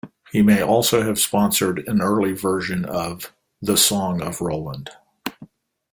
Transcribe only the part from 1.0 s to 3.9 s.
have sponsored an early version of "The